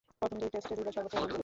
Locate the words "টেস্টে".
0.53-0.73